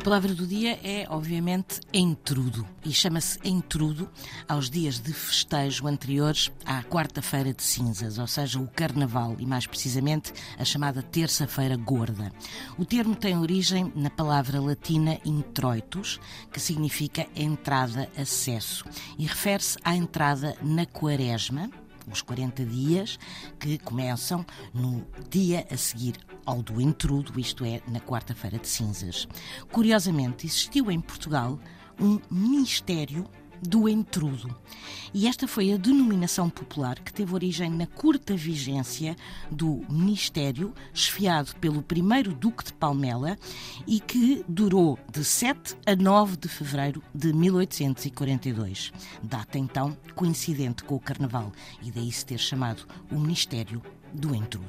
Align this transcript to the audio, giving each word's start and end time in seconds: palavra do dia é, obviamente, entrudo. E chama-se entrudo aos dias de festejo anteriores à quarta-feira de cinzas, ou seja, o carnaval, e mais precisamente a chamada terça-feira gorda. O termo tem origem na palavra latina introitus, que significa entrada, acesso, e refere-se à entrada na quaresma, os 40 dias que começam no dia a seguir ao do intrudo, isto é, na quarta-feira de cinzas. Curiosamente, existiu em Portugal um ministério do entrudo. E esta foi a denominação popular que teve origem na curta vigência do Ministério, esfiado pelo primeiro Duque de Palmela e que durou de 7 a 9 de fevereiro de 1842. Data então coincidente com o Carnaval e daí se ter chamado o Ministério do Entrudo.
palavra 0.00 0.34
do 0.34 0.46
dia 0.46 0.78
é, 0.82 1.06
obviamente, 1.08 1.80
entrudo. 1.92 2.66
E 2.84 2.92
chama-se 2.92 3.38
entrudo 3.42 4.08
aos 4.48 4.70
dias 4.70 5.00
de 5.00 5.12
festejo 5.12 5.86
anteriores 5.86 6.50
à 6.64 6.82
quarta-feira 6.82 7.52
de 7.52 7.62
cinzas, 7.62 8.18
ou 8.18 8.26
seja, 8.26 8.60
o 8.60 8.68
carnaval, 8.68 9.36
e 9.38 9.46
mais 9.46 9.66
precisamente 9.66 10.32
a 10.58 10.64
chamada 10.64 11.02
terça-feira 11.02 11.76
gorda. 11.76 12.32
O 12.78 12.84
termo 12.84 13.16
tem 13.16 13.36
origem 13.36 13.92
na 13.94 14.10
palavra 14.10 14.60
latina 14.60 15.18
introitus, 15.24 16.20
que 16.52 16.60
significa 16.60 17.26
entrada, 17.34 18.08
acesso, 18.16 18.84
e 19.18 19.26
refere-se 19.26 19.78
à 19.82 19.96
entrada 19.96 20.56
na 20.62 20.86
quaresma, 20.86 21.70
os 22.12 22.22
40 22.22 22.64
dias 22.64 23.18
que 23.58 23.78
começam 23.78 24.44
no 24.72 25.06
dia 25.30 25.66
a 25.70 25.76
seguir 25.76 26.16
ao 26.44 26.62
do 26.62 26.80
intrudo, 26.80 27.38
isto 27.38 27.64
é, 27.64 27.80
na 27.88 28.00
quarta-feira 28.00 28.58
de 28.58 28.68
cinzas. 28.68 29.28
Curiosamente, 29.70 30.46
existiu 30.46 30.90
em 30.90 31.00
Portugal 31.00 31.58
um 32.00 32.18
ministério 32.30 33.28
do 33.62 33.88
entrudo. 33.88 34.54
E 35.12 35.26
esta 35.26 35.48
foi 35.48 35.72
a 35.72 35.76
denominação 35.76 36.50
popular 36.50 36.98
que 36.98 37.12
teve 37.12 37.34
origem 37.34 37.70
na 37.70 37.86
curta 37.86 38.36
vigência 38.36 39.16
do 39.50 39.84
Ministério, 39.88 40.74
esfiado 40.92 41.54
pelo 41.56 41.82
primeiro 41.82 42.34
Duque 42.34 42.64
de 42.64 42.72
Palmela 42.72 43.38
e 43.86 44.00
que 44.00 44.44
durou 44.48 44.98
de 45.10 45.24
7 45.24 45.76
a 45.86 45.96
9 45.96 46.36
de 46.36 46.48
fevereiro 46.48 47.02
de 47.14 47.32
1842. 47.32 48.92
Data 49.22 49.58
então 49.58 49.96
coincidente 50.14 50.84
com 50.84 50.96
o 50.96 51.00
Carnaval 51.00 51.52
e 51.82 51.90
daí 51.90 52.12
se 52.12 52.26
ter 52.26 52.38
chamado 52.38 52.86
o 53.10 53.18
Ministério 53.18 53.82
do 54.12 54.34
Entrudo. 54.34 54.68